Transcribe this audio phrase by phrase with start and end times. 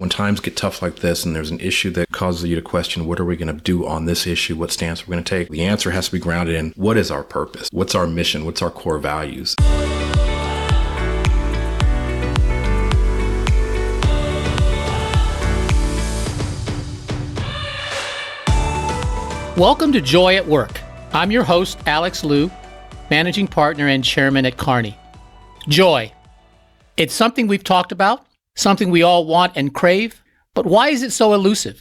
[0.00, 3.04] When times get tough like this and there's an issue that causes you to question,
[3.04, 4.54] what are we going to do on this issue?
[4.54, 5.48] What stance we're going to take?
[5.48, 7.68] The answer has to be grounded in what is our purpose?
[7.72, 8.44] What's our mission?
[8.44, 9.56] What's our core values?
[19.56, 20.80] Welcome to Joy at Work.
[21.12, 22.52] I'm your host, Alex Liu,
[23.10, 24.96] managing partner and chairman at Kearney
[25.68, 26.12] Joy.
[26.96, 28.27] It's something we've talked about
[28.58, 30.22] something we all want and crave,
[30.54, 31.80] but why is it so elusive?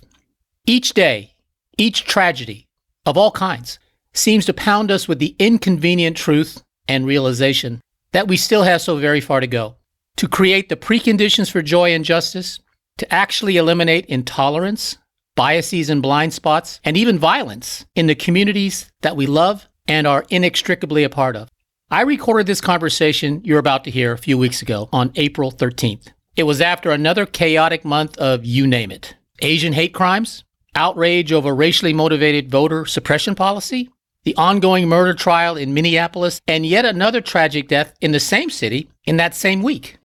[0.66, 1.34] Each day,
[1.77, 2.68] each tragedy
[3.05, 3.80] of all kinds
[4.13, 8.98] seems to pound us with the inconvenient truth and realization that we still have so
[8.98, 9.76] very far to go.
[10.18, 12.59] To create the preconditions for joy and justice,
[12.98, 14.98] to actually eliminate intolerance,
[15.35, 20.26] biases and blind spots, and even violence in the communities that we love and are
[20.30, 21.49] inextricably a part of.
[21.90, 26.07] I recorded this conversation you're about to hear a few weeks ago on April 13th.
[26.38, 30.44] It was after another chaotic month of you name it Asian hate crimes,
[30.76, 33.90] outrage over racially motivated voter suppression policy,
[34.24, 38.88] the ongoing murder trial in Minneapolis, and yet another tragic death in the same city
[39.05, 39.98] in that same week.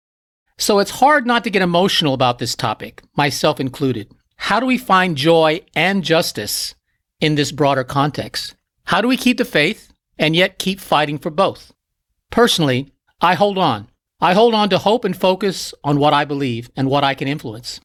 [0.57, 4.11] So it's hard not to get emotional about this topic, myself included.
[4.37, 6.75] How do we find joy and justice
[7.21, 8.55] in this broader context?
[8.85, 11.75] How do we keep the faith and yet keep fighting for both?
[12.31, 13.89] Personally, I hold on.
[14.23, 17.27] I hold on to hope and focus on what I believe and what I can
[17.27, 17.81] influence.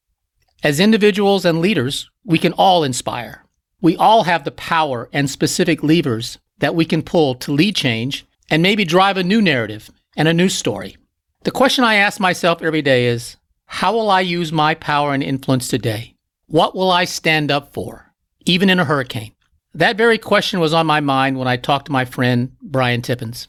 [0.62, 3.44] As individuals and leaders, we can all inspire.
[3.80, 8.24] We all have the power and specific levers that we can pull to lead change
[8.48, 10.96] and maybe drive a new narrative and a new story.
[11.42, 15.24] The question I ask myself every day is how will I use my power and
[15.24, 16.14] influence today?
[16.46, 18.12] What will I stand up for,
[18.46, 19.32] even in a hurricane?
[19.74, 23.48] That very question was on my mind when I talked to my friend Brian Tippens.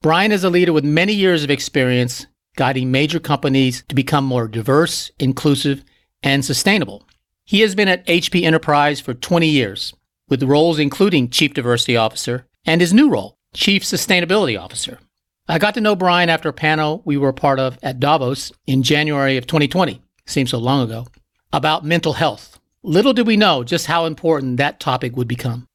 [0.00, 4.46] Brian is a leader with many years of experience guiding major companies to become more
[4.46, 5.82] diverse, inclusive,
[6.22, 7.04] and sustainable.
[7.44, 9.92] He has been at HP Enterprise for 20 years,
[10.28, 15.00] with roles including Chief Diversity Officer and his new role, Chief Sustainability Officer.
[15.48, 18.52] I got to know Brian after a panel we were a part of at Davos
[18.68, 21.08] in January of 2020, seems so long ago,
[21.52, 22.60] about mental health.
[22.84, 25.66] Little did we know just how important that topic would become.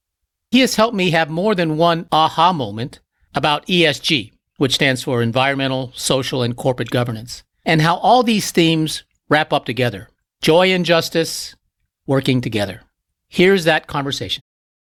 [0.50, 3.02] He has helped me have more than one aha moment
[3.36, 9.04] about ESG, which stands for environmental, social, and corporate governance, and how all these themes
[9.30, 10.10] wrap up together
[10.42, 11.56] joy and justice
[12.06, 12.82] working together.
[13.30, 14.44] Here's that conversation.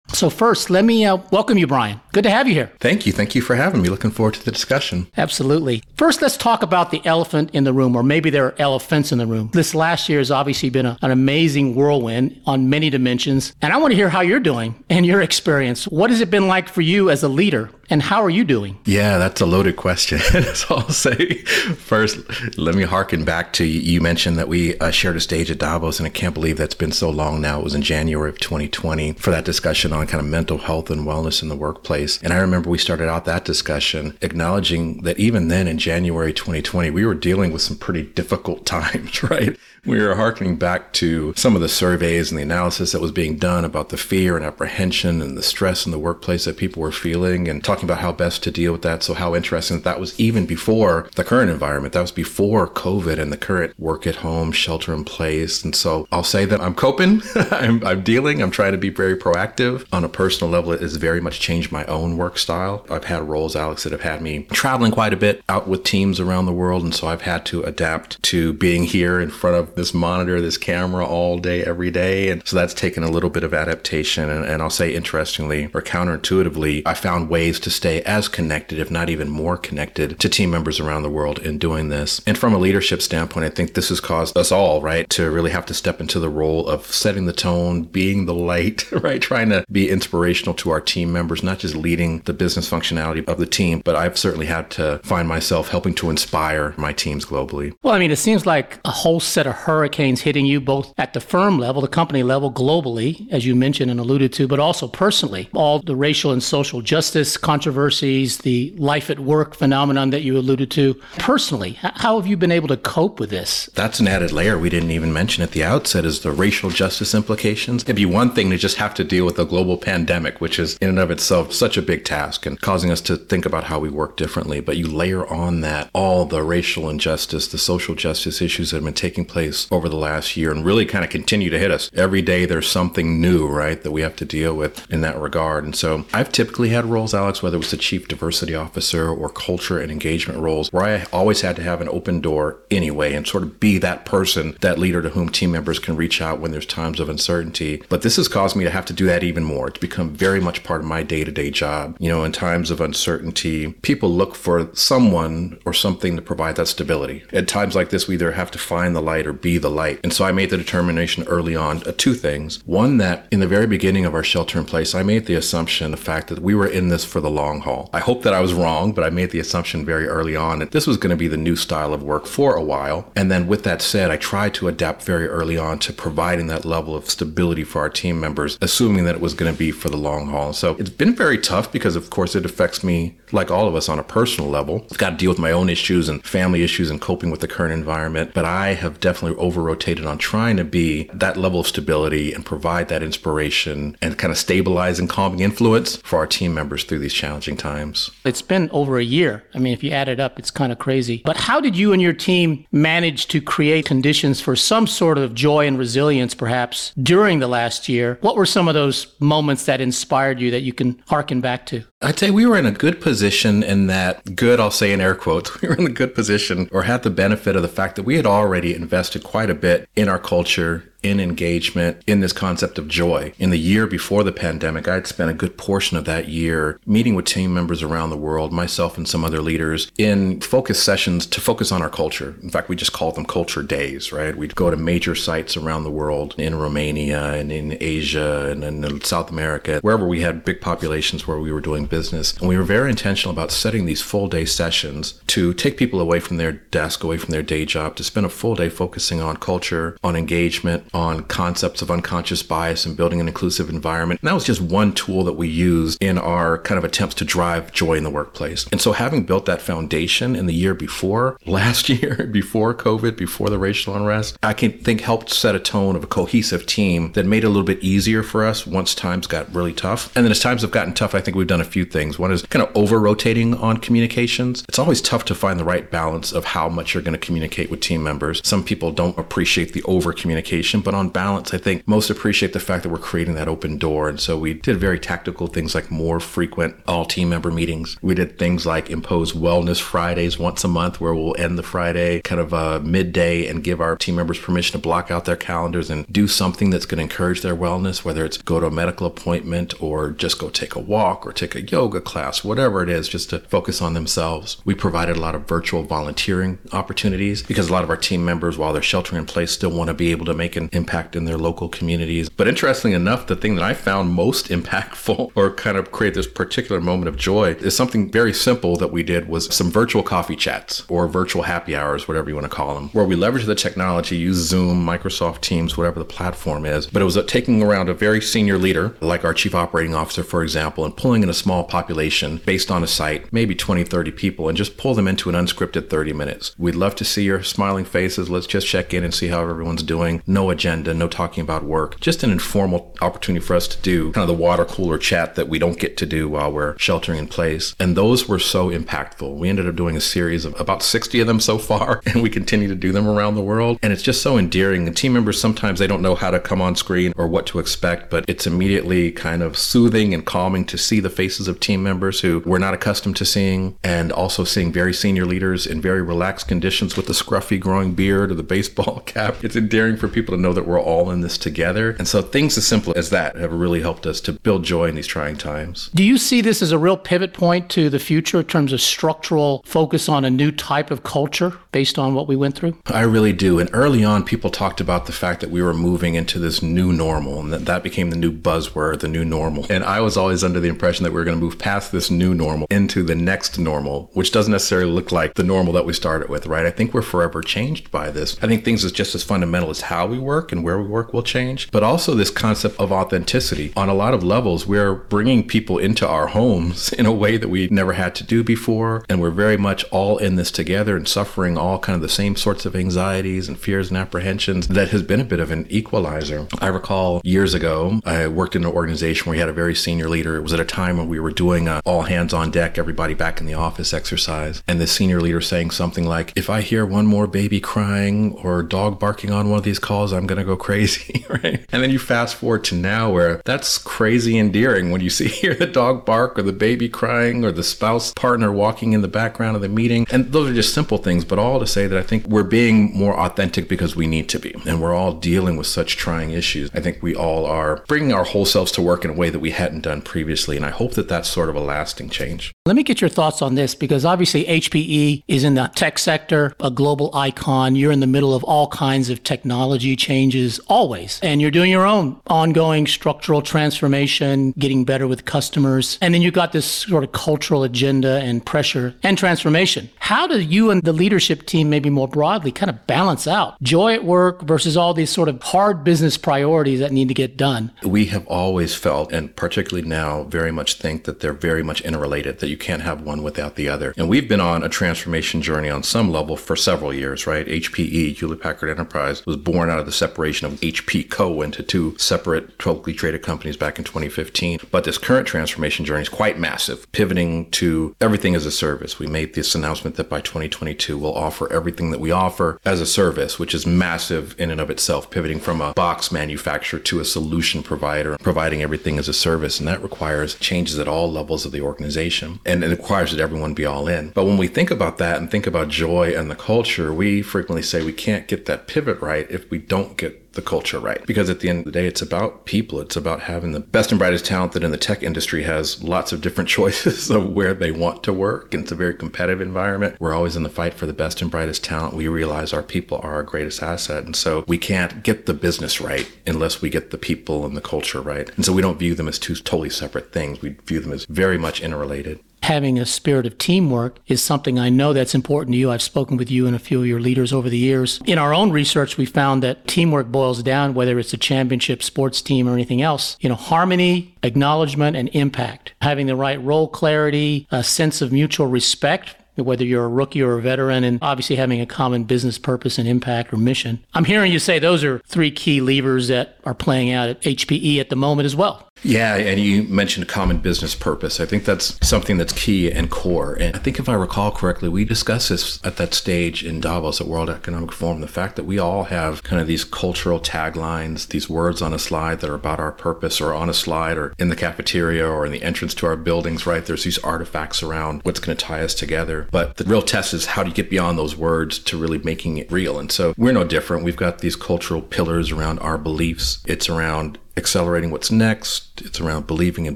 [0.09, 2.01] So, first, let me uh, welcome you, Brian.
[2.11, 2.71] Good to have you here.
[2.79, 3.13] Thank you.
[3.13, 3.89] Thank you for having me.
[3.89, 5.07] Looking forward to the discussion.
[5.15, 5.81] Absolutely.
[5.95, 9.17] First, let's talk about the elephant in the room, or maybe there are elephants in
[9.17, 9.49] the room.
[9.53, 13.53] This last year has obviously been a, an amazing whirlwind on many dimensions.
[13.61, 15.87] And I want to hear how you're doing and your experience.
[15.87, 18.75] What has it been like for you as a leader and how are you doing?
[18.85, 20.17] Yeah, that's a loaded question.
[20.55, 21.35] so I'll say
[21.75, 22.17] first,
[22.57, 25.99] let me harken back to you mentioned that we uh, shared a stage at Davos,
[25.99, 27.59] and I can't believe that's been so long now.
[27.59, 31.05] It was in January of 2020 for that discussion on kind of mental health and
[31.05, 32.19] wellness in the workplace.
[32.23, 36.89] And I remember we started out that discussion acknowledging that even then in January 2020,
[36.89, 39.55] we were dealing with some pretty difficult times, right?
[39.85, 43.35] We were harkening back to some of the surveys and the analysis that was being
[43.35, 46.91] done about the fear and apprehension and the stress in the workplace that people were
[46.91, 49.03] feeling and talking about how best to deal with that.
[49.03, 51.93] So, how interesting that that was even before the current environment.
[51.93, 55.63] That was before COVID and the current work at home, shelter in place.
[55.63, 59.17] And so, I'll say that I'm coping, I'm, I'm dealing, I'm trying to be very
[59.17, 59.85] proactive.
[59.91, 62.85] On a personal level, it has very much changed my own work style.
[62.89, 66.21] I've had roles, Alex, that have had me traveling quite a bit out with teams
[66.21, 66.83] around the world.
[66.83, 70.57] And so, I've had to adapt to being here in front of this monitor, this
[70.57, 72.29] camera all day, every day.
[72.29, 74.29] And so that's taken a little bit of adaptation.
[74.29, 78.91] And, and I'll say, interestingly or counterintuitively, I found ways to stay as connected, if
[78.91, 82.21] not even more connected, to team members around the world in doing this.
[82.25, 85.51] And from a leadership standpoint, I think this has caused us all, right, to really
[85.51, 89.49] have to step into the role of setting the tone, being the light, right, trying
[89.49, 93.45] to be inspirational to our team members, not just leading the business functionality of the
[93.45, 97.73] team, but I've certainly had to find myself helping to inspire my teams globally.
[97.83, 101.13] Well, I mean, it seems like a whole set of hurricanes hitting you both at
[101.13, 104.87] the firm level, the company level, globally, as you mentioned and alluded to, but also
[104.87, 105.49] personally.
[105.53, 110.69] All the racial and social justice controversies, the life at work phenomenon that you alluded
[110.71, 110.93] to.
[111.17, 113.69] Personally, how have you been able to cope with this?
[113.73, 117.15] That's an added layer we didn't even mention at the outset is the racial justice
[117.15, 117.83] implications.
[117.83, 120.77] It'd be one thing to just have to deal with a global pandemic, which is
[120.77, 123.79] in and of itself such a big task and causing us to think about how
[123.79, 124.59] we work differently.
[124.59, 128.83] But you layer on that all the racial injustice, the social justice issues that have
[128.83, 131.71] been taking place workplace over the last year and really kind of continue to hit
[131.71, 131.89] us.
[131.93, 135.63] Every day there's something new, right, that we have to deal with in that regard.
[135.63, 139.29] And so I've typically had roles, Alex, whether it was the chief diversity officer or
[139.29, 143.27] culture and engagement roles, where I always had to have an open door anyway and
[143.27, 146.51] sort of be that person, that leader to whom team members can reach out when
[146.51, 147.81] there's times of uncertainty.
[147.89, 149.67] But this has caused me to have to do that even more.
[149.67, 151.97] It's become very much part of my day to day job.
[151.99, 156.67] You know, in times of uncertainty, people look for someone or something to provide that
[156.67, 157.23] stability.
[157.31, 159.99] At times like this, we either have to find the light or be the light.
[160.03, 162.65] And so I made the determination early on uh, two things.
[162.65, 165.91] One, that in the very beginning of our shelter in place, I made the assumption,
[165.91, 167.89] the fact that we were in this for the long haul.
[167.93, 170.71] I hope that I was wrong, but I made the assumption very early on that
[170.71, 173.11] this was going to be the new style of work for a while.
[173.15, 176.65] And then with that said, I tried to adapt very early on to providing that
[176.65, 179.89] level of stability for our team members, assuming that it was going to be for
[179.89, 180.53] the long haul.
[180.53, 183.89] So it's been very tough because, of course, it affects me like all of us
[183.89, 184.85] on a personal level.
[184.91, 187.47] I've got to deal with my own issues and family issues and coping with the
[187.47, 188.31] current environment.
[188.33, 192.45] But I have definitely over rotated on trying to be that level of stability and
[192.45, 196.99] provide that inspiration and kind of stabilize and calming influence for our team members through
[196.99, 198.11] these challenging times.
[198.23, 199.43] It's been over a year.
[199.55, 201.21] I mean, if you add it up, it's kind of crazy.
[201.25, 205.33] But how did you and your team manage to create conditions for some sort of
[205.33, 208.17] joy and resilience, perhaps, during the last year?
[208.21, 211.83] What were some of those moments that inspired you that you can harken back to?
[212.01, 213.22] I'd say we were in a good position
[213.63, 216.83] in that, good, I'll say in air quotes, we were in a good position or
[216.83, 220.09] had the benefit of the fact that we had already invested quite a bit in
[220.09, 223.33] our culture, in engagement in this concept of joy.
[223.37, 226.79] In the year before the pandemic, I had spent a good portion of that year
[226.85, 231.25] meeting with team members around the world, myself and some other leaders, in focus sessions
[231.27, 232.35] to focus on our culture.
[232.41, 234.35] In fact, we just called them culture days, right?
[234.35, 239.01] We'd go to major sites around the world in Romania and in Asia and in
[239.01, 242.37] South America, wherever we had big populations where we were doing business.
[242.37, 246.19] And we were very intentional about setting these full day sessions to take people away
[246.19, 249.37] from their desk, away from their day job, to spend a full day focusing on
[249.37, 254.21] culture, on engagement, on concepts of unconscious bias and building an inclusive environment.
[254.21, 257.25] And that was just one tool that we used in our kind of attempts to
[257.25, 258.65] drive joy in the workplace.
[258.71, 263.49] And so having built that foundation in the year before, last year, before COVID, before
[263.49, 267.25] the racial unrest, I can think helped set a tone of a cohesive team that
[267.25, 270.15] made it a little bit easier for us once times got really tough.
[270.15, 272.19] And then as times have gotten tough, I think we've done a few things.
[272.19, 274.63] One is kind of over rotating on communications.
[274.67, 277.71] It's always tough to find the right balance of how much you're going to communicate
[277.71, 278.41] with team members.
[278.43, 282.59] Some people don't appreciate the over communication, but on balance, I think most appreciate the
[282.59, 284.09] fact that we're creating that open door.
[284.09, 287.97] And so we did very tactical things like more frequent all team member meetings.
[288.01, 292.21] We did things like impose wellness Fridays once a month where we'll end the Friday
[292.21, 295.89] kind of uh, midday and give our team members permission to block out their calendars
[295.89, 299.07] and do something that's going to encourage their wellness, whether it's go to a medical
[299.07, 303.07] appointment or just go take a walk or take a yoga class, whatever it is,
[303.07, 304.61] just to focus on themselves.
[304.65, 308.57] We provided a lot of virtual volunteering opportunities because a lot of our team members,
[308.57, 311.25] while they're sheltering in place, still want to be able to make an impact in
[311.25, 312.29] their local communities.
[312.29, 316.27] But interestingly enough, the thing that I found most impactful or kind of create this
[316.27, 320.35] particular moment of joy is something very simple that we did was some virtual coffee
[320.35, 323.55] chats or virtual happy hours, whatever you want to call them, where we leverage the
[323.55, 326.87] technology, use Zoom, Microsoft Teams, whatever the platform is.
[326.87, 330.43] But it was taking around a very senior leader, like our chief operating officer, for
[330.43, 334.49] example, and pulling in a small population based on a site, maybe 20, 30 people,
[334.49, 336.55] and just pull them into an unscripted 30 minutes.
[336.57, 338.29] We'd love to see your smiling faces.
[338.29, 340.21] Let's just check in and see how everyone's doing.
[340.27, 341.99] No agenda, no talking about work.
[341.99, 345.47] Just an informal opportunity for us to do kind of the water cooler chat that
[345.47, 347.75] we don't get to do while we're sheltering in place.
[347.79, 349.35] And those were so impactful.
[349.35, 352.29] We ended up doing a series of about 60 of them so far, and we
[352.29, 353.79] continue to do them around the world.
[353.81, 354.87] And it's just so endearing.
[354.87, 357.59] And team members sometimes they don't know how to come on screen or what to
[357.59, 361.83] expect, but it's immediately kind of soothing and calming to see the faces of team
[361.83, 366.01] members who we're not accustomed to seeing, and also seeing very senior leaders in very
[366.01, 369.43] relaxed conditions with the scruffy growing beard or the baseball cap.
[369.43, 371.95] It's endearing for people to know that we're all in this together.
[371.97, 374.95] And so things as simple as that have really helped us to build joy in
[374.95, 375.89] these trying times.
[375.95, 378.81] Do you see this as a real pivot point to the future in terms of
[378.81, 382.77] structural focus on a new type of culture based on what we went through?
[382.85, 383.59] I really do.
[383.59, 386.93] And early on, people talked about the fact that we were moving into this new
[386.93, 389.65] normal and that that became the new buzzword, the new normal.
[389.69, 392.11] And I was always under the impression that we were going to move past this
[392.11, 395.93] new normal into the next normal, which doesn't necessarily look like the normal that we
[395.93, 396.65] started with, right?
[396.65, 398.37] I think we're forever changed by this.
[398.43, 400.87] I think things is just as fundamental as how we work work and where we
[400.87, 403.71] work will change, but also this concept of authenticity.
[403.77, 407.49] On a lot of levels, we're bringing people into our homes in a way that
[407.49, 409.05] we never had to do before.
[409.09, 412.35] And we're very much all in this together and suffering all kind of the same
[412.35, 416.47] sorts of anxieties and fears and apprehensions that has been a bit of an equalizer.
[416.59, 420.09] I recall years ago, I worked in an organization where we had a very senior
[420.09, 420.35] leader.
[420.35, 423.13] It was at a time when we were doing a all hands on deck, everybody
[423.13, 424.63] back in the office exercise.
[424.67, 428.63] And the senior leader saying something like, if I hear one more baby crying or
[428.63, 431.65] dog barking on one of these calls, I'm going to go crazy, right?
[431.71, 435.53] And then you fast forward to now where that's crazy endearing when you see hear
[435.53, 439.55] the dog bark or the baby crying or the spouse partner walking in the background
[439.55, 440.05] of the meeting.
[440.11, 442.95] And those are just simple things, but all to say that I think we're being
[442.97, 444.55] more authentic because we need to be.
[444.65, 446.69] And we're all dealing with such trying issues.
[446.73, 449.39] I think we all are bringing our whole selves to work in a way that
[449.39, 450.55] we hadn't done previously.
[450.55, 452.52] And I hope that that's sort of a lasting change.
[452.65, 456.55] Let me get your thoughts on this because obviously HPE is in the tech sector,
[456.61, 457.75] a global icon.
[457.75, 461.19] You're in the middle of all kinds of technology changes always.
[461.21, 465.97] And you're doing your own ongoing structural transformation, getting better with customers.
[465.99, 469.89] And then you've got this sort of cultural agenda and pressure and transformation.
[469.99, 473.93] How do you and the leadership team, maybe more broadly, kind of balance out joy
[473.93, 477.73] at work versus all these sort of hard business priorities that need to get done?
[477.83, 482.39] We have always felt, and particularly now, very much think that they're very much interrelated,
[482.39, 483.95] that you can't have one without the other.
[483.97, 487.47] And we've been on a transformation journey on some level for several years, right?
[487.47, 491.41] HPE, Hewlett Packard Enterprise, was born out of the separation of HP Co.
[491.41, 494.59] into two separate publicly traded companies back in 2015.
[494.69, 498.99] But this current transformation journey is quite massive, pivoting to everything as a service.
[498.99, 502.85] We made this announcement that by 2022, we'll offer everything that we offer as a
[502.85, 507.05] service, which is massive in and of itself, pivoting from a box manufacturer to a
[507.05, 509.57] solution provider, providing everything as a service.
[509.57, 512.39] And that requires changes at all levels of the organization.
[512.45, 514.09] And it requires that everyone be all in.
[514.09, 517.63] But when we think about that and think about joy and the culture, we frequently
[517.63, 521.05] say we can't get that pivot right if we don't get the culture right.
[521.05, 522.79] Because at the end of the day, it's about people.
[522.81, 526.11] It's about having the best and brightest talent that in the tech industry has lots
[526.11, 528.53] of different choices of where they want to work.
[528.53, 529.97] It's a very competitive environment.
[529.99, 531.95] We're always in the fight for the best and brightest talent.
[531.95, 534.03] We realize our people are our greatest asset.
[534.05, 537.61] And so we can't get the business right unless we get the people and the
[537.61, 538.29] culture right.
[538.35, 540.41] And so we don't view them as two totally separate things.
[540.41, 544.69] We view them as very much interrelated having a spirit of teamwork is something I
[544.69, 545.71] know that's important to you.
[545.71, 548.01] I've spoken with you and a few of your leaders over the years.
[548.05, 552.21] In our own research, we found that teamwork boils down, whether it's a championship sports
[552.21, 555.73] team or anything else, you know, harmony, acknowledgement, and impact.
[555.81, 560.37] Having the right role clarity, a sense of mutual respect whether you're a rookie or
[560.37, 563.83] a veteran, and obviously having a common business purpose and impact or mission.
[563.95, 567.79] I'm hearing you say those are three key levers that are playing out at HPE
[567.79, 568.67] at the moment as well.
[568.83, 571.19] Yeah, and you mentioned common business purpose.
[571.19, 573.33] I think that's something that's key and core.
[573.33, 576.99] And I think if I recall correctly, we discussed this at that stage in Davos
[576.99, 581.07] at World Economic Forum the fact that we all have kind of these cultural taglines,
[581.07, 584.13] these words on a slide that are about our purpose or on a slide or
[584.19, 586.65] in the cafeteria or in the entrance to our buildings, right?
[586.65, 589.27] There's these artifacts around what's going to tie us together.
[589.31, 592.37] But the real test is how do you get beyond those words to really making
[592.37, 592.79] it real?
[592.79, 593.83] And so we're no different.
[593.83, 596.43] We've got these cultural pillars around our beliefs.
[596.45, 598.72] It's around accelerating what's next.
[598.85, 599.75] It's around believing in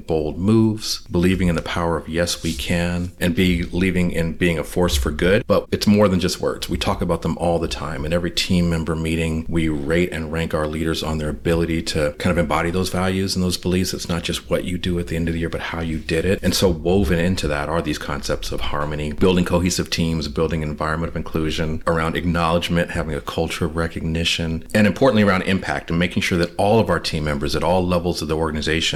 [0.00, 4.64] bold moves, believing in the power of yes, we can, and believing in being a
[4.64, 5.46] force for good.
[5.46, 6.68] But it's more than just words.
[6.68, 8.04] We talk about them all the time.
[8.04, 12.14] In every team member meeting, we rate and rank our leaders on their ability to
[12.18, 13.94] kind of embody those values and those beliefs.
[13.94, 15.98] It's not just what you do at the end of the year, but how you
[15.98, 16.40] did it.
[16.42, 20.68] And so woven into that are these concepts of harmony, building cohesive teams, building an
[20.68, 25.98] environment of inclusion, around acknowledgement, having a culture of recognition, and importantly around impact and
[25.98, 28.36] making sure that all of our team members at all levels of the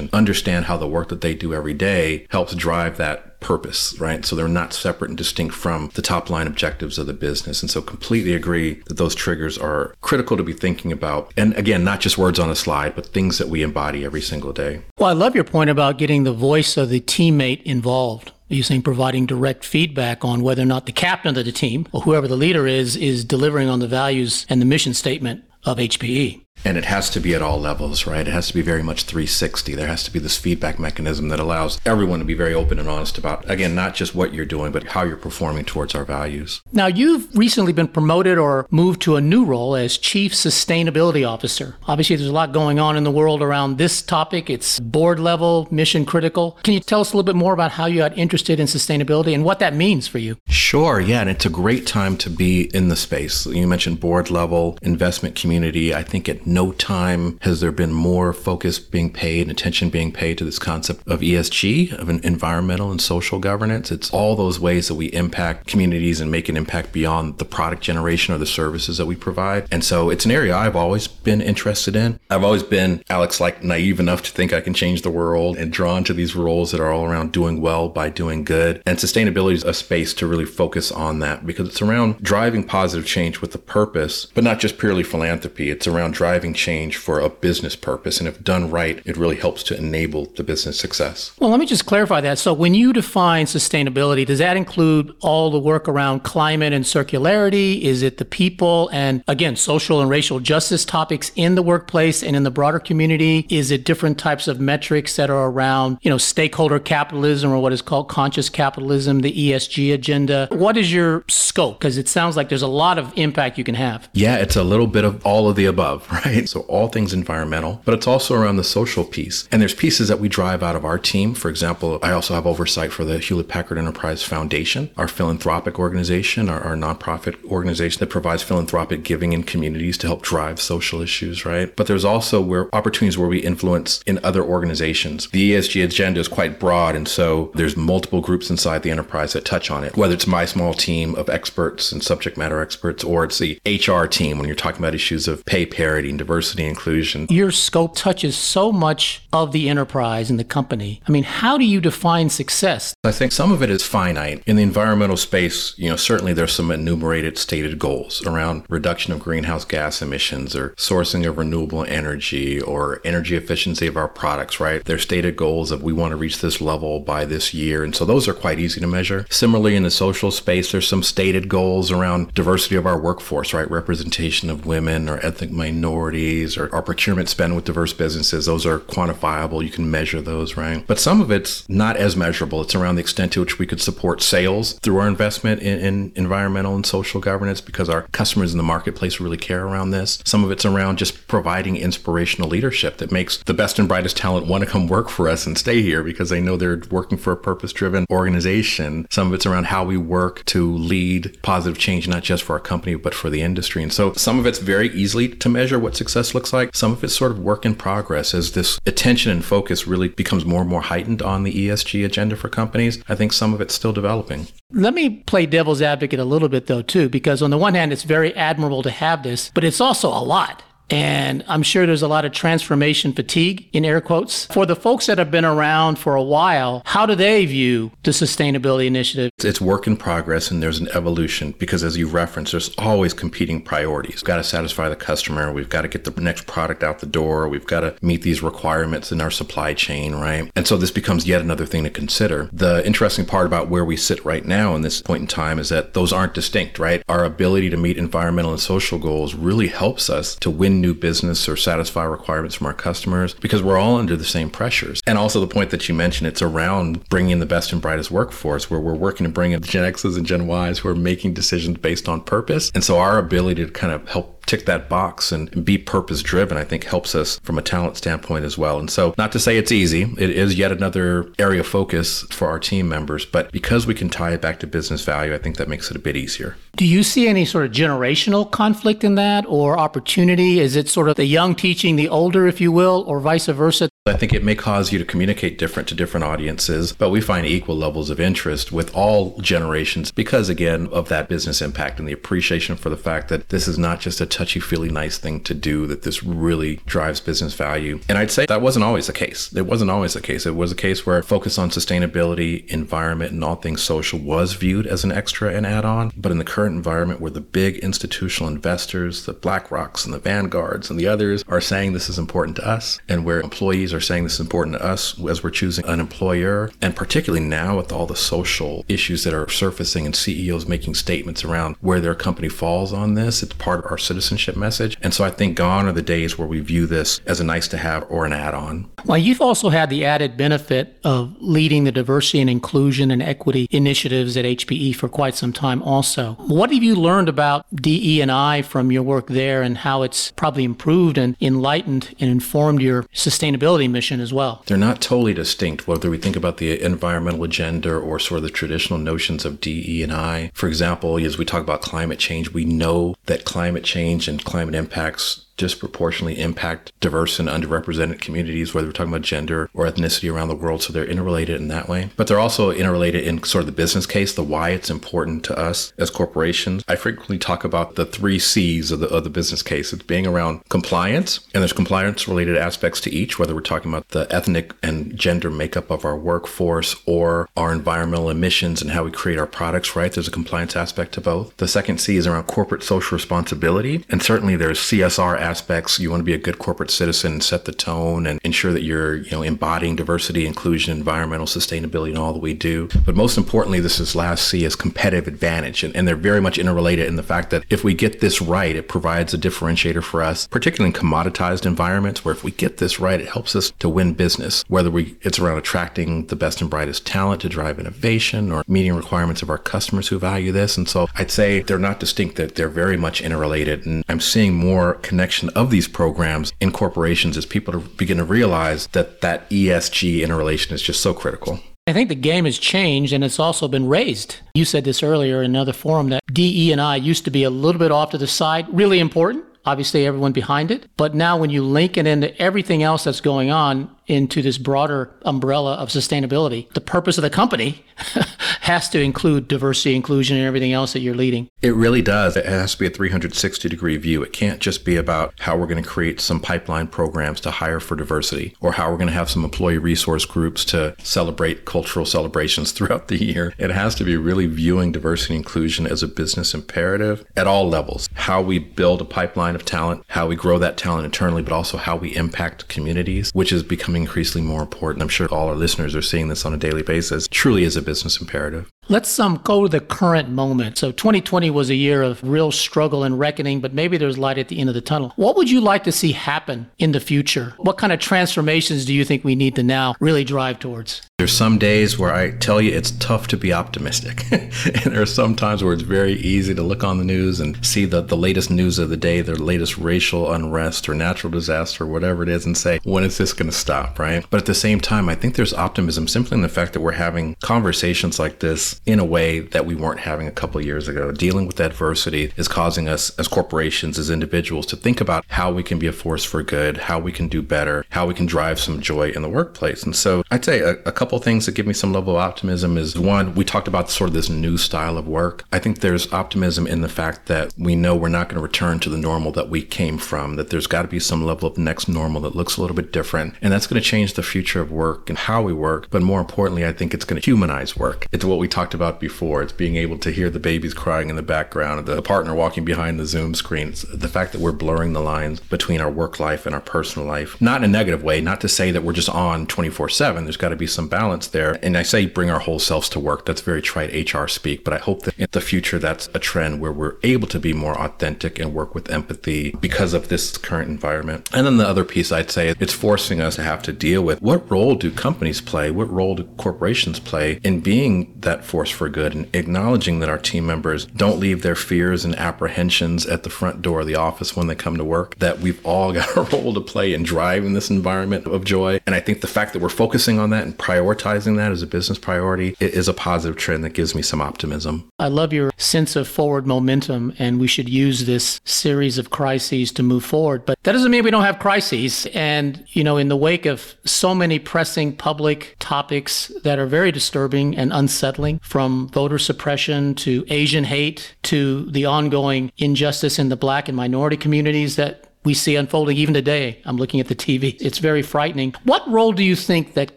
[0.03, 4.25] organization understand how the work that they do every day helps drive that purpose, right?
[4.25, 7.61] So they're not separate and distinct from the top line objectives of the business.
[7.61, 11.33] And so completely agree that those triggers are critical to be thinking about.
[11.37, 14.53] And again, not just words on a slide, but things that we embody every single
[14.53, 14.83] day.
[14.99, 18.33] Well, I love your point about getting the voice of the teammate involved.
[18.49, 22.03] You're saying providing direct feedback on whether or not the captain of the team or
[22.03, 26.43] whoever the leader is is delivering on the values and the mission statement of HPE.
[26.65, 28.27] And it has to be at all levels, right?
[28.27, 29.75] It has to be very much 360.
[29.75, 32.89] There has to be this feedback mechanism that allows everyone to be very open and
[32.89, 36.63] honest about, again, not just what you're doing, but how you're performing towards our values.
[36.73, 41.77] Now, you've recently been promoted or moved to a new role as Chief Sustainability Officer.
[41.87, 44.49] Obviously, there's a lot going on in the world around this topic.
[44.49, 46.59] It's board level, mission critical.
[46.63, 49.35] Can you tell us a little bit more about how you got interested in sustainability
[49.35, 50.37] and what that means for you?
[50.49, 51.21] Sure, yeah.
[51.21, 53.47] And it's a great time to be in the space.
[53.47, 55.95] You mentioned board level, investment community.
[55.95, 60.13] I think it no time has there been more focus being paid and attention being
[60.13, 63.91] paid to this concept of ESG, of an environmental and social governance.
[63.91, 67.83] It's all those ways that we impact communities and make an impact beyond the product
[67.83, 69.67] generation or the services that we provide.
[69.73, 72.21] And so it's an area I've always been interested in.
[72.31, 75.73] I've always been, Alex, like naive enough to think I can change the world and
[75.73, 78.83] drawn to these roles that are all around doing well by doing good.
[78.87, 83.07] And sustainability is a space to really focus on that because it's around driving positive
[83.07, 85.71] change with a purpose, but not just purely philanthropy.
[85.71, 88.19] It's around driving change for a business purpose.
[88.19, 91.33] And if done right, it really helps to enable the business success.
[91.39, 92.39] Well, let me just clarify that.
[92.39, 97.81] So when you define sustainability, does that include all the work around climate and circularity?
[97.83, 102.35] Is it the people and again, social and racial justice topics in the workplace and
[102.35, 103.47] in the broader community?
[103.49, 107.73] Is it different types of metrics that are around, you know, stakeholder capitalism or what
[107.73, 110.49] is called conscious capitalism, the ESG agenda?
[110.51, 111.79] What is your scope?
[111.79, 114.09] Because it sounds like there's a lot of impact you can have.
[114.13, 116.32] Yeah, it's a little bit of all of the above, right?
[116.47, 119.49] So all things environmental, but it's also around the social piece.
[119.53, 121.35] And there's pieces that we drive out of our team.
[121.35, 126.49] For example, I also have oversight for the Hewlett Packard Enterprise Foundation, our philanthropic organization,
[126.49, 131.45] our, our nonprofit organization that provides philanthropic giving in communities to help drive social issues,
[131.45, 131.75] right?
[131.77, 135.29] But there's also where opportunities where we influence in other organizations.
[135.29, 139.45] The ESG agenda is quite broad, and so there's multiple groups inside the enterprise that
[139.45, 143.25] touch on it, whether it's my small team of experts and subject matter experts, or
[143.25, 147.27] it's the HR team when you're talking about issues of pay parity and diversity inclusion.
[147.31, 151.01] Your scope touches so much of the enterprise and the company.
[151.09, 152.95] I mean, how do you define success?
[153.03, 154.41] I think some of it is finite.
[154.47, 159.19] In the environmental space, you know, certainly there's some enumerated stated goals around reduction of
[159.19, 164.85] greenhouse gas emissions or sourcing of renewable energy or energy efficiency of our products, right?
[164.85, 167.83] There's stated goals of we want to reach this level by this year.
[167.83, 169.27] And so those are quite easy to measure.
[169.29, 173.69] Similarly, in the social space, there's some stated goals around diversity of our workforce, right?
[173.69, 178.47] Representation of women or ethnic minorities or our procurement spend with diverse businesses.
[178.47, 179.63] Those are quantifiable.
[179.63, 180.87] You can measure those, right?
[180.87, 182.61] But some of it's not as measurable.
[182.63, 186.13] It's around the extent to which we could support sales through our investment in, in
[186.17, 190.23] environmental and social governance because our customers in the marketplace really care around this.
[190.25, 194.47] Some of it's around just providing inspirational leadership that makes the best and brightest talent
[194.47, 197.33] want to come work for us and stay here because they know they're working for
[197.33, 199.07] a purpose driven organization.
[199.11, 202.61] Some of it's around how we work to lead positive change, not just for our
[202.61, 203.83] company, but for the industry.
[203.83, 206.75] And so some of it's very easily to measure what success looks like.
[206.75, 210.45] Some of it's sort of work in progress as this attention and focus really becomes
[210.45, 213.03] more and more heightened on the ESG agenda for companies.
[213.09, 214.49] I think some of it's still developing.
[214.71, 217.93] Let me play devil's advocate a little bit though, too, because on the one hand,
[217.93, 220.63] it's very admirable to have this, but it's also a lot.
[220.93, 224.45] And I'm sure there's a lot of transformation fatigue in air quotes.
[224.47, 228.11] For the folks that have been around for a while, how do they view the
[228.11, 229.31] sustainability initiative?
[229.39, 233.63] It's work in progress and there's an evolution because as you referenced, there's always competing
[233.63, 234.17] priorities.
[234.17, 235.51] We've got to satisfy the customer.
[235.51, 237.49] We've got to get the next product out the door.
[237.49, 240.51] We've got to meet these requirements in our supply chain, right?
[240.55, 242.51] And so this becomes yet another thing to consider.
[242.53, 245.71] The interesting part about where we sit right now in this point in time is
[245.71, 247.03] that those aren't distinct, right?
[247.09, 251.49] Our ability to meet environmental and social goals really helps us to win new business
[251.49, 255.01] or satisfy requirements from our customers because we're all under the same pressures.
[255.07, 258.71] And also the point that you mentioned, it's around bringing the best and brightest workforce
[258.71, 261.79] where we're working to bring in Gen X's and Gen Y's who are making decisions
[261.79, 262.71] based on purpose.
[262.75, 266.57] And so our ability to kind of help tick that box and be purpose driven,
[266.57, 268.79] I think helps us from a talent standpoint as well.
[268.79, 272.49] And so, not to say it's easy, it is yet another area of focus for
[272.49, 275.57] our team members, but because we can tie it back to business value, I think
[275.57, 276.57] that makes it a bit easier.
[276.77, 280.61] Do you see any sort of generational conflict in that or opportunity?
[280.61, 283.89] Is it sort of the young teaching the older, if you will, or vice versa?
[284.05, 287.47] I think it may cause you to communicate different to different audiences, but we find
[287.47, 292.13] equal levels of interest with all generations because, again, of that business impact and the
[292.13, 295.55] appreciation for the fact that this is not just a touchy feely nice thing to
[295.55, 298.01] do, that this really drives business value.
[298.09, 299.55] And I'd say that wasn't always the case.
[299.55, 300.47] It wasn't always the case.
[300.47, 304.89] It was a case where focus on sustainability, environment, and all things social was viewed
[304.89, 306.11] as an extra and add on.
[306.17, 310.91] But in the current environment where the big institutional investors, the BlackRocks and the Vanguards
[310.91, 314.25] and the others are saying this is important to us, and where employees are saying
[314.25, 318.07] this is important to us as we're choosing an employer, and particularly now with all
[318.07, 322.93] the social issues that are surfacing and CEOs making statements around where their company falls
[322.93, 324.97] on this, it's part of our citizenship message.
[325.03, 327.69] And so I think gone are the days where we view this as a nice
[327.69, 328.91] to have or an add on.
[329.05, 333.67] Well, you've also had the added benefit of leading the diversity and inclusion and equity
[333.71, 336.35] initiatives at HPE for quite some time also.
[336.35, 341.19] What have you learned about DE&I from your work there and how it's probably improved
[341.19, 344.63] and enlightened and informed your sustainability mission as well?
[344.67, 348.51] They're not totally distinct, whether we think about the environmental agenda or sort of the
[348.51, 350.51] traditional notions of DE&I.
[350.55, 354.75] For example, as we talk about climate change, we know that climate change and climate
[354.75, 360.49] impacts disproportionately impact diverse and underrepresented communities, whether we're talking about gender or ethnicity around
[360.49, 360.83] the world.
[360.83, 362.11] So they're interrelated in that way.
[362.17, 365.57] But they're also interrelated in sort of the business case, the why it's important to
[365.57, 366.83] us as corporations.
[366.89, 369.93] I frequently talk about the three C's of the, of the business case.
[369.93, 374.09] It's being around compliance, and there's compliance related aspects to each, whether we're talking about
[374.09, 379.13] the ethnic and gender makeup of our workforce or our environmental emissions and how we
[379.13, 380.13] create our products, right?
[380.13, 381.57] There's a compliance aspect to both.
[381.59, 384.05] The second C is around corporate social responsibility.
[384.09, 385.52] And certainly there's CSR aspects.
[385.99, 388.83] You want to be a good corporate citizen and set the tone and ensure that
[388.83, 392.89] you're, you know, embodying diversity, inclusion, environmental sustainability and all that we do.
[393.05, 395.83] But most importantly, this is last C is competitive advantage.
[395.83, 398.77] And, and they're very much interrelated in the fact that if we get this right,
[398.77, 403.01] it provides a differentiator for us, particularly in commoditized environments where if we get this
[403.01, 406.71] right, it helps us to win business, whether we it's around attracting the best and
[406.71, 410.77] brightest talent to drive innovation or meeting requirements of our customers who value this.
[410.77, 413.87] And so I'd say they're not distinct, that they're very much interrelated.
[413.87, 418.87] And I'm seeing more connection of these programs in corporations as people begin to realize
[418.89, 421.61] that that ESG interrelation is just so critical.
[421.87, 424.37] I think the game has changed and it's also been raised.
[424.55, 427.51] You said this earlier in another forum that DE and I used to be a
[427.51, 430.87] little bit off to the side, really important, obviously everyone behind it.
[430.97, 435.15] But now when you link it into everything else that's going on, into this broader
[435.23, 436.73] umbrella of sustainability.
[436.75, 437.85] The purpose of the company
[438.61, 441.49] has to include diversity, inclusion, and everything else that you're leading.
[441.63, 442.37] It really does.
[442.37, 444.23] It has to be a 360 degree view.
[444.23, 447.81] It can't just be about how we're going to create some pipeline programs to hire
[447.81, 452.07] for diversity or how we're going to have some employee resource groups to celebrate cultural
[452.07, 453.55] celebrations throughout the year.
[453.59, 457.69] It has to be really viewing diversity and inclusion as a business imperative at all
[457.69, 458.09] levels.
[458.15, 461.79] How we build a pipeline of talent, how we grow that talent internally, but also
[461.79, 465.03] how we impact communities, which is becoming increasingly more important.
[465.03, 467.27] I'm sure all our listeners are seeing this on a daily basis.
[467.29, 468.71] Truly is a business imperative.
[468.93, 470.77] Let's um, go to the current moment.
[470.77, 474.49] So 2020 was a year of real struggle and reckoning, but maybe there's light at
[474.49, 475.15] the end of the tunnel.
[475.17, 477.55] What would you like to see happen in the future?
[477.57, 481.01] What kind of transformations do you think we need to now really drive towards?
[481.17, 484.25] There's some days where I tell you it's tough to be optimistic.
[484.33, 487.65] and there are some times where it's very easy to look on the news and
[487.65, 491.85] see the, the latest news of the day, the latest racial unrest or natural disaster
[491.85, 494.27] or whatever it is, and say, when is this going to stop, right?
[494.29, 496.93] But at the same time, I think there's optimism simply in the fact that we're
[496.93, 501.13] having conversations like this in a way that we weren't having a couple years ago.
[501.13, 505.63] Dealing with adversity is causing us as corporations, as individuals, to think about how we
[505.63, 508.59] can be a force for good, how we can do better, how we can drive
[508.59, 509.83] some joy in the workplace.
[509.83, 512.77] And so I'd say a, a couple things that give me some level of optimism
[512.77, 515.45] is one, we talked about sort of this new style of work.
[515.53, 518.81] I think there's optimism in the fact that we know we're not going to return
[518.81, 521.59] to the normal that we came from, that there's got to be some level of
[521.59, 523.35] next normal that looks a little bit different.
[523.43, 525.89] And that's going to change the future of work and how we work.
[525.91, 528.07] But more importantly, I think it's going to humanize work.
[528.13, 529.43] It's what we talked about before.
[529.43, 533.01] It's being able to hear the babies crying in the background, the partner walking behind
[533.01, 533.71] the Zoom screen.
[533.71, 537.09] It's the fact that we're blurring the lines between our work life and our personal
[537.09, 540.23] life, not in a negative way, not to say that we're just on 24 7.
[540.23, 541.59] There's got to be some balance there.
[541.61, 543.27] And I say bring our whole selves to work.
[543.27, 546.61] That's very trite HR speak, but I hope that in the future that's a trend
[546.61, 550.71] where we're able to be more authentic and work with empathy because of this current
[550.71, 551.29] environment.
[551.33, 554.23] And then the other piece I'd say it's forcing us to have to deal with
[554.23, 555.73] what role do companies play?
[555.73, 560.19] What role do corporations play in being that force for good and acknowledging that our
[560.19, 564.37] team members don't leave their fears and apprehensions at the front door of the office
[564.37, 567.55] when they come to work, that we've all got a role to play in driving
[567.55, 568.79] this environment of joy.
[568.85, 571.67] And I think the fact that we're focusing on that and prioritizing that as a
[571.67, 574.87] business priority is a positive trend that gives me some optimism.
[574.99, 579.73] I love your sense of forward momentum, and we should use this series of crises
[579.73, 580.45] to move forward.
[580.45, 582.07] But that doesn't mean we don't have crises.
[582.13, 586.93] And, you know, in the wake of so many pressing public topics that are very
[586.93, 593.37] disturbing and unsettling, from voter suppression to Asian hate to the ongoing injustice in the
[593.37, 596.61] black and minority communities that we see unfolding even today.
[596.65, 597.57] I'm looking at the TV.
[597.61, 598.55] It's very frightening.
[598.65, 599.97] What role do you think that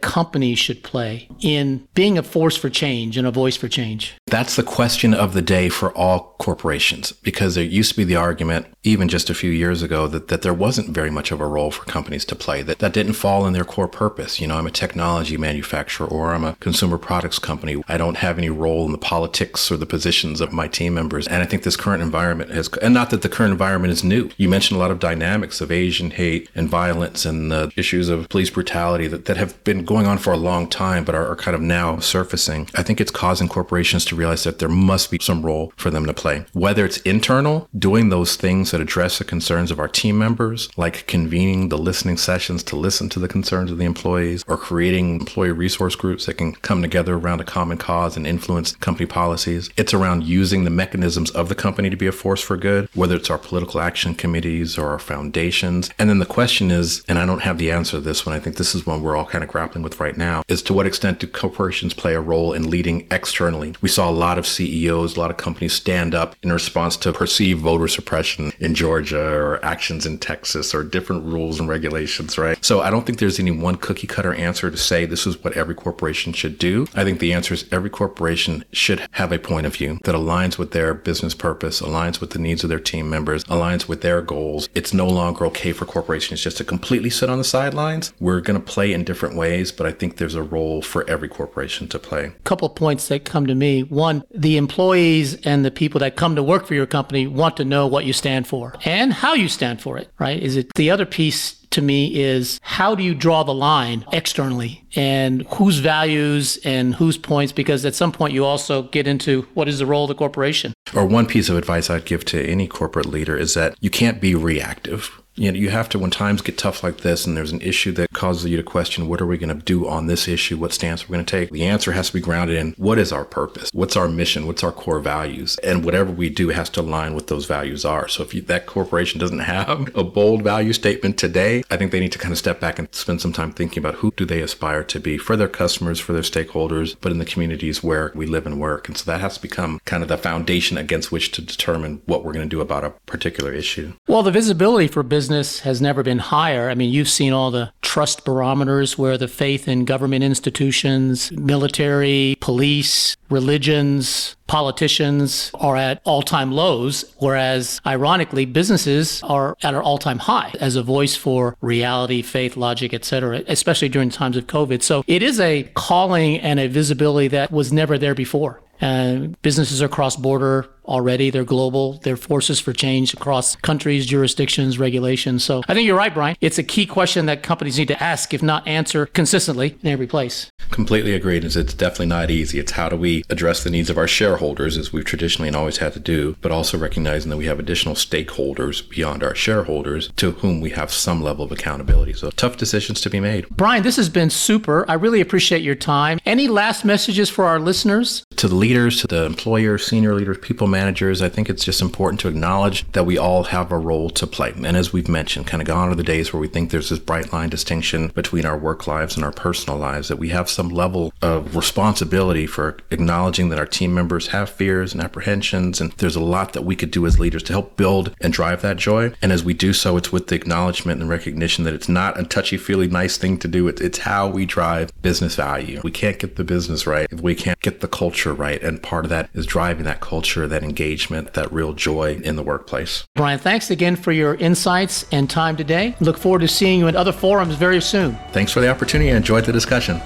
[0.00, 4.14] companies should play in being a force for change and a voice for change?
[4.26, 8.16] That's the question of the day for all corporations because there used to be the
[8.16, 11.46] argument, even just a few years ago, that, that there wasn't very much of a
[11.46, 14.40] role for companies to play, that that didn't fall in their core purpose.
[14.40, 17.82] You know, I'm a technology manufacturer or I'm a consumer products company.
[17.88, 21.26] I don't have any role in the politics or the positions of my team members.
[21.26, 24.30] And I think this current environment has, and not that the current environment is new.
[24.36, 28.28] You mentioned a lot of dynamics of Asian hate and violence and the issues of
[28.28, 31.36] police brutality that, that have been going on for a long time, but are, are
[31.36, 32.68] kind of now surfacing.
[32.74, 36.06] I think it's causing corporations to realize that there must be some role for them
[36.06, 36.44] to play.
[36.52, 41.06] Whether it's internal, doing those things that address the concerns of our team members, like
[41.06, 45.50] convening the listening sessions to listen to the concerns of the employees, or creating employee
[45.50, 49.70] resource groups that can come together around a common cause and influence company policies.
[49.78, 53.16] It's around using the mechanisms of the company to be a force for good, whether
[53.16, 55.90] it's our political action committees or our foundations.
[55.98, 58.40] And then the question is, and I don't have the answer to this one, I
[58.40, 60.86] think this is one we're all kind of grappling with right now, is to what
[60.86, 63.74] extent do corporations play a role in leading externally?
[63.80, 67.12] We saw a lot of CEOs, a lot of companies stand up in response to
[67.14, 72.62] perceived voter suppression in Georgia or actions in Texas or different rules and regulations, right?
[72.64, 75.52] So I don't think there's any one cookie cutter answer to say this is what
[75.52, 76.88] every corporation should do.
[76.92, 80.58] I think the answer is every corporation should have a point of view that aligns
[80.58, 84.20] with their business purpose, aligns with the needs of their team members, aligns with their
[84.20, 84.68] goals.
[84.74, 88.12] It's no longer okay for corporations just to completely sit on the sidelines.
[88.18, 91.28] We're going to play in different ways, but I think there's a role for every
[91.28, 92.24] corporation to play.
[92.24, 93.84] A couple points that come to me.
[93.84, 97.64] One, the employees and the people that come to work for your company want to
[97.64, 100.42] know what you stand for and how you stand for it, right?
[100.42, 104.84] Is it the other piece to me is how do you draw the line externally
[104.94, 107.52] and whose values and whose points?
[107.52, 110.72] Because at some point you also get into what is the role of the corporation.
[110.94, 114.20] Or one piece of advice i'd give to any corporate leader is that you can't
[114.20, 117.52] be reactive you know, you have to when times get tough like this and there's
[117.52, 120.28] an issue that causes you to question what are we going to do on this
[120.28, 120.56] issue?
[120.56, 121.50] What stance we're going to take?
[121.50, 123.70] The answer has to be grounded in what is our purpose?
[123.72, 124.46] What's our mission?
[124.46, 125.58] What's our core values?
[125.62, 128.08] And whatever we do has to align with those values are.
[128.08, 132.00] So if you, that corporation doesn't have a bold value statement today i think they
[132.00, 134.40] need to kind of step back and spend some time thinking about who do they
[134.40, 138.26] aspire to be for their customers for their stakeholders but in the communities where we
[138.26, 138.88] live and work.
[138.88, 142.24] And so that has to become kind of the foundation against which to determine what
[142.24, 143.92] we're going to do about a particular issue.
[144.06, 146.70] Well the visibility for business business has never been higher.
[146.70, 152.36] I mean, you've seen all the trust barometers where the faith in government institutions, military,
[152.40, 159.98] police, religions, politicians are at all time lows, whereas ironically, businesses are at an all
[159.98, 164.80] time high as a voice for reality, faith, logic, etc., especially during times of COVID.
[164.80, 168.62] So it is a calling and a visibility that was never there before.
[168.78, 171.30] Businesses are cross border already.
[171.30, 171.94] They're global.
[172.02, 175.44] They're forces for change across countries, jurisdictions, regulations.
[175.44, 176.36] So I think you're right, Brian.
[176.40, 180.06] It's a key question that companies need to ask, if not answer consistently in every
[180.06, 180.50] place.
[180.70, 181.44] Completely agreed.
[181.44, 182.58] It's definitely not easy.
[182.58, 185.78] It's how do we address the needs of our shareholders, as we've traditionally and always
[185.78, 190.32] had to do, but also recognizing that we have additional stakeholders beyond our shareholders to
[190.32, 192.12] whom we have some level of accountability.
[192.12, 193.48] So tough decisions to be made.
[193.50, 194.84] Brian, this has been super.
[194.88, 196.18] I really appreciate your time.
[196.26, 198.24] Any last messages for our listeners?
[198.36, 202.20] To the leaders, to the employers, senior leaders, people managers, I think it's just important
[202.20, 204.52] to acknowledge that we all have a role to play.
[204.54, 206.98] And as we've mentioned, kind of gone are the days where we think there's this
[206.98, 210.68] bright line distinction between our work lives and our personal lives, that we have some
[210.68, 215.80] level of responsibility for acknowledging that our team members have fears and apprehensions.
[215.80, 218.60] And there's a lot that we could do as leaders to help build and drive
[218.62, 219.12] that joy.
[219.22, 222.24] And as we do so, it's with the acknowledgement and recognition that it's not a
[222.24, 223.68] touchy feely nice thing to do.
[223.68, 225.80] It's how we drive business value.
[225.82, 228.62] We can't get the business right if we can't get the culture right.
[228.62, 232.42] And part of that is driving that culture, that engagement, that real joy in the
[232.42, 233.06] workplace.
[233.14, 235.96] Brian, thanks again for your insights and time today.
[236.00, 238.18] Look forward to seeing you in other forums very soon.
[238.32, 239.10] Thanks for the opportunity.
[239.10, 240.02] I enjoyed the discussion.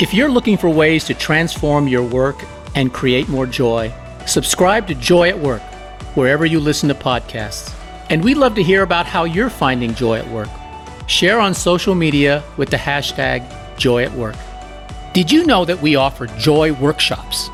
[0.00, 2.44] If you're looking for ways to transform your work
[2.76, 3.92] and create more joy,
[4.26, 5.60] subscribe to Joy at Work
[6.14, 7.74] wherever you listen to podcasts.
[8.08, 10.48] And we'd love to hear about how you're finding joy at work.
[11.08, 13.42] Share on social media with the hashtag
[13.78, 14.36] Joy at Work.
[15.14, 17.48] Did you know that we offer joy workshops?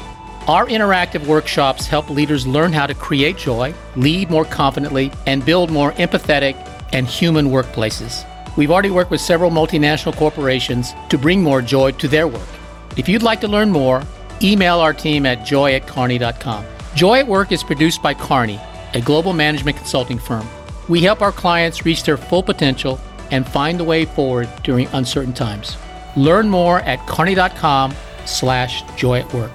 [0.48, 5.70] Our interactive workshops help leaders learn how to create joy, lead more confidently, and build
[5.70, 6.56] more empathetic
[6.92, 8.26] and human workplaces.
[8.56, 12.48] We've already worked with several multinational corporations to bring more joy to their work.
[12.96, 14.02] If you'd like to learn more,
[14.42, 16.64] email our team at joy at kearney.com.
[16.96, 18.60] Joy at Work is produced by Kearney,
[18.94, 20.46] a global management consulting firm.
[20.88, 25.32] We help our clients reach their full potential and find the way forward during uncertain
[25.32, 25.76] times.
[26.16, 27.94] Learn more at kearney.com
[28.26, 29.52] slash joy at work.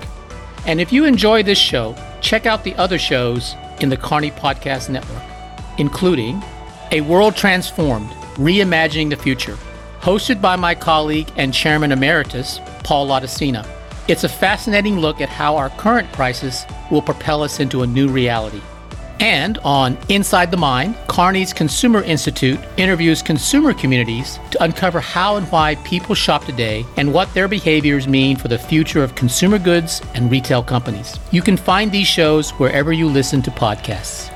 [0.66, 4.90] And if you enjoy this show, check out the other shows in the Kearney Podcast
[4.90, 5.24] Network,
[5.78, 6.44] including
[6.92, 9.58] A World Transformed, Reimagining the Future,
[10.02, 13.68] hosted by my colleague and chairman emeritus, Paul Laudicina.
[14.08, 18.10] It's a fascinating look at how our current crisis will propel us into a new
[18.10, 18.62] reality.
[19.20, 25.46] And on Inside the Mind, Kearney's Consumer Institute interviews consumer communities to uncover how and
[25.52, 30.02] why people shop today and what their behaviors mean for the future of consumer goods
[30.16, 31.20] and retail companies.
[31.32, 34.34] You can find these shows wherever you listen to podcasts.